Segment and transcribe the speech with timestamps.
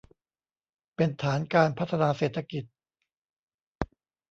[0.95, 2.63] เป็นฐานการพัฒนาเศรษฐกิจ